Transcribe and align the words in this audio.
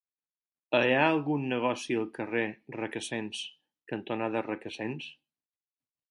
Hi 0.77 0.93
ha 0.93 1.01
algun 1.09 1.43
negoci 1.51 1.97
al 2.03 2.07
carrer 2.15 2.45
Requesens 2.75 3.41
cantonada 3.93 4.43
Requesens? 4.47 5.11